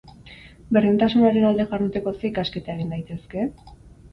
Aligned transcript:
Berdintasunaren 0.77 1.45
alde 1.49 1.67
jarduteko 1.73 2.15
ze 2.15 2.27
ikasketa 2.31 2.77
egin 2.79 2.91
daitezke? 2.95 3.47